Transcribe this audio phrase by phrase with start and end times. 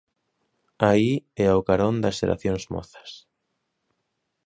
[0.89, 3.11] Aí e ao carón das xeracións mozas.